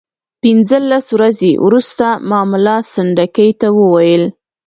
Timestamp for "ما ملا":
2.29-2.77